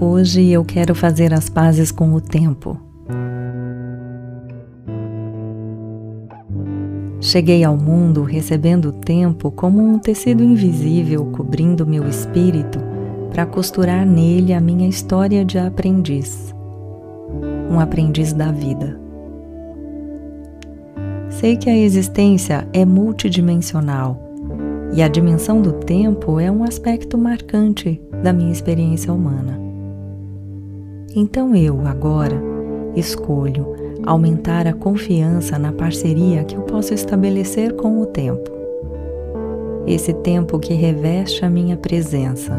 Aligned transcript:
Hoje 0.00 0.50
eu 0.50 0.64
quero 0.64 0.92
fazer 0.92 1.32
as 1.32 1.48
pazes 1.48 1.92
com 1.92 2.12
o 2.14 2.20
tempo. 2.20 2.76
Cheguei 7.20 7.62
ao 7.62 7.76
mundo 7.76 8.22
recebendo 8.22 8.86
o 8.86 8.92
tempo 8.92 9.52
como 9.52 9.80
um 9.80 9.98
tecido 9.98 10.42
invisível 10.42 11.24
cobrindo 11.26 11.86
meu 11.86 12.08
espírito 12.08 12.80
para 13.30 13.46
costurar 13.46 14.04
nele 14.04 14.52
a 14.52 14.60
minha 14.60 14.88
história 14.88 15.44
de 15.44 15.58
aprendiz, 15.58 16.52
um 17.70 17.78
aprendiz 17.78 18.32
da 18.32 18.50
vida. 18.50 19.00
Sei 21.30 21.56
que 21.56 21.70
a 21.70 21.76
existência 21.76 22.66
é 22.72 22.84
multidimensional 22.84 24.20
e 24.92 25.02
a 25.02 25.08
dimensão 25.08 25.62
do 25.62 25.72
tempo 25.72 26.40
é 26.40 26.50
um 26.50 26.64
aspecto 26.64 27.16
marcante 27.16 28.00
da 28.22 28.32
minha 28.32 28.52
experiência 28.52 29.12
humana. 29.12 29.73
Então 31.16 31.54
eu, 31.54 31.86
agora, 31.86 32.42
escolho 32.96 33.72
aumentar 34.04 34.66
a 34.66 34.72
confiança 34.72 35.56
na 35.56 35.70
parceria 35.70 36.42
que 36.42 36.56
eu 36.56 36.62
posso 36.62 36.92
estabelecer 36.92 37.76
com 37.76 38.00
o 38.00 38.06
tempo. 38.06 38.50
Esse 39.86 40.12
tempo 40.12 40.58
que 40.58 40.74
reveste 40.74 41.44
a 41.44 41.50
minha 41.50 41.76
presença. 41.76 42.52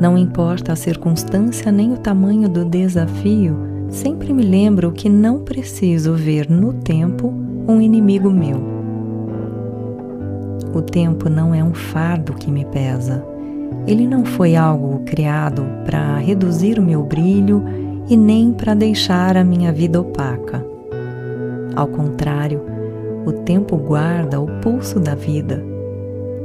Não 0.00 0.18
importa 0.18 0.72
a 0.72 0.76
circunstância 0.76 1.70
nem 1.70 1.92
o 1.92 1.98
tamanho 1.98 2.48
do 2.48 2.64
desafio, 2.64 3.56
sempre 3.88 4.32
me 4.32 4.42
lembro 4.42 4.90
que 4.90 5.08
não 5.08 5.40
preciso 5.40 6.14
ver 6.14 6.50
no 6.50 6.72
tempo 6.72 7.32
um 7.68 7.80
inimigo 7.80 8.30
meu. 8.30 8.58
O 10.74 10.82
tempo 10.82 11.28
não 11.28 11.54
é 11.54 11.62
um 11.62 11.74
fardo 11.74 12.32
que 12.32 12.50
me 12.50 12.64
pesa 12.64 13.29
ele 13.86 14.06
não 14.06 14.24
foi 14.24 14.56
algo 14.56 15.00
criado 15.04 15.64
para 15.84 16.18
reduzir 16.18 16.78
o 16.78 16.82
meu 16.82 17.02
brilho 17.02 17.64
e 18.08 18.16
nem 18.16 18.52
para 18.52 18.74
deixar 18.74 19.36
a 19.36 19.44
minha 19.44 19.72
vida 19.72 20.00
opaca. 20.00 20.64
Ao 21.74 21.86
contrário, 21.86 22.62
o 23.24 23.32
tempo 23.32 23.76
guarda 23.76 24.40
o 24.40 24.46
pulso 24.60 24.98
da 24.98 25.14
vida 25.14 25.62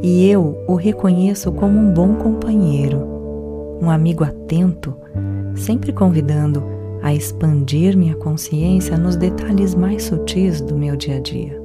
e 0.02 0.30
eu 0.30 0.58
o 0.68 0.76
reconheço 0.76 1.52
como 1.52 1.80
um 1.80 1.92
bom 1.92 2.16
companheiro, 2.16 3.00
um 3.82 3.90
amigo 3.90 4.24
atento, 4.24 4.96
sempre 5.56 5.92
convidando 5.92 6.64
a 7.02 7.14
expandir 7.14 7.98
minha 7.98 8.16
consciência 8.16 8.98
nos 8.98 9.16
detalhes 9.16 9.76
mais 9.76 10.04
sutis 10.04 10.62
do 10.62 10.76
meu 10.76 10.96
dia 10.96 11.18
a 11.18 11.20
dia. 11.20 11.65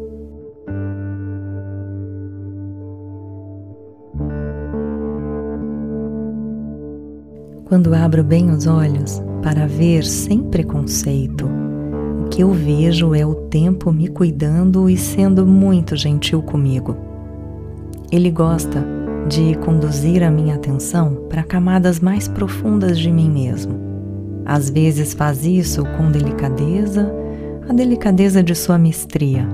Quando 7.70 7.94
abro 7.94 8.24
bem 8.24 8.50
os 8.50 8.66
olhos 8.66 9.22
para 9.44 9.64
ver 9.68 10.02
sem 10.02 10.40
preconceito, 10.40 11.48
o 12.20 12.28
que 12.28 12.42
eu 12.42 12.52
vejo 12.52 13.14
é 13.14 13.24
o 13.24 13.32
tempo 13.32 13.92
me 13.92 14.08
cuidando 14.08 14.90
e 14.90 14.96
sendo 14.96 15.46
muito 15.46 15.94
gentil 15.94 16.42
comigo. 16.42 16.96
Ele 18.10 18.28
gosta 18.28 18.84
de 19.28 19.54
conduzir 19.58 20.24
a 20.24 20.32
minha 20.32 20.56
atenção 20.56 21.14
para 21.28 21.44
camadas 21.44 22.00
mais 22.00 22.26
profundas 22.26 22.98
de 22.98 23.08
mim 23.08 23.30
mesmo. 23.30 23.78
Às 24.44 24.68
vezes 24.68 25.14
faz 25.14 25.46
isso 25.46 25.84
com 25.96 26.10
delicadeza, 26.10 27.14
a 27.68 27.72
delicadeza 27.72 28.42
de 28.42 28.56
sua 28.56 28.78
mestria, 28.78 29.46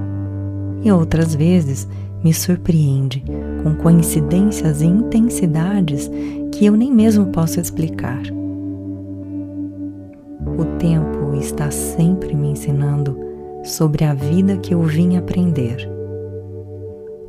e 0.83 0.91
outras 0.91 1.34
vezes 1.34 1.86
me 2.27 2.35
surpreende 2.35 3.23
com 3.63 3.77
coincidências 3.77 4.83
e 4.83 4.87
intensidades 4.87 6.11
que 6.51 6.67
eu 6.67 6.77
nem 6.77 6.91
mesmo 6.91 7.27
posso 7.27 7.61
explicar. 7.61 8.21
O 10.59 10.65
tempo 10.77 11.36
está 11.36 11.70
sempre 11.70 12.35
me 12.35 12.48
ensinando 12.48 13.17
sobre 13.63 14.05
a 14.05 14.13
vida 14.13 14.57
que 14.57 14.75
eu 14.75 14.83
vim 14.83 15.17
aprender. 15.17 15.89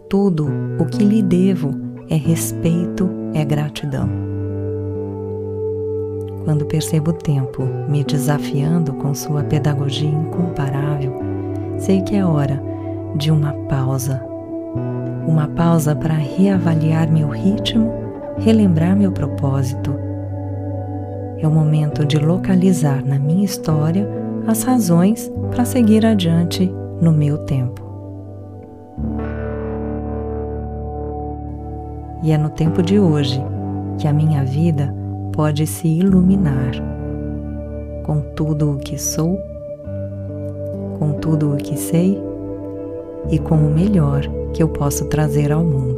Tudo 0.09 0.47
o 0.79 0.85
que 0.87 1.05
lhe 1.05 1.21
devo 1.21 1.75
é 2.09 2.15
respeito, 2.15 3.07
é 3.35 3.45
gratidão. 3.45 4.09
Quando 6.43 6.65
percebo 6.65 7.11
o 7.11 7.13
tempo 7.13 7.61
me 7.87 8.03
desafiando 8.03 8.93
com 8.93 9.13
sua 9.13 9.43
pedagogia 9.43 10.09
incomparável, 10.09 11.13
sei 11.77 12.01
que 12.01 12.15
é 12.15 12.25
hora 12.25 12.59
de 13.15 13.29
uma 13.29 13.53
pausa 13.69 14.36
uma 15.27 15.47
pausa 15.49 15.93
para 15.93 16.13
reavaliar 16.13 17.11
meu 17.11 17.27
ritmo, 17.27 17.91
relembrar 18.37 18.95
meu 18.95 19.11
propósito. 19.11 19.93
É 21.37 21.47
o 21.47 21.51
momento 21.51 22.05
de 22.05 22.17
localizar 22.17 23.05
na 23.05 23.19
minha 23.19 23.43
história 23.43 24.07
as 24.47 24.63
razões 24.63 25.29
para 25.51 25.65
seguir 25.65 26.05
adiante 26.05 26.71
no 27.01 27.11
meu 27.11 27.39
tempo. 27.39 27.85
E 32.23 32.31
é 32.31 32.37
no 32.37 32.49
tempo 32.49 32.81
de 32.81 32.97
hoje 32.97 33.43
que 33.99 34.07
a 34.07 34.13
minha 34.13 34.43
vida 34.43 34.93
pode 35.33 35.67
se 35.67 35.87
iluminar 35.87 36.71
com 38.03 38.21
tudo 38.35 38.71
o 38.71 38.77
que 38.77 38.97
sou, 38.97 39.37
com 40.97 41.11
tudo 41.13 41.53
o 41.53 41.57
que 41.57 41.77
sei 41.77 42.19
e 43.31 43.39
com 43.39 43.55
o 43.55 43.73
melhor 43.73 44.21
que 44.53 44.61
eu 44.61 44.67
posso 44.67 45.05
trazer 45.05 45.51
ao 45.51 45.63
mundo. 45.63 45.96